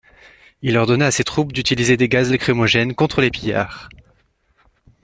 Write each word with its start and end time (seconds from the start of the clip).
Il 0.63 0.77
ordonna 0.79 1.05
à 1.05 1.11
ses 1.11 1.23
troupes 1.23 1.53
d'utiliser 1.53 1.95
des 1.95 2.09
gaz 2.09 2.31
lacrymogènes 2.31 2.95
contre 2.95 3.21
les 3.21 3.29
pillards. 3.29 3.87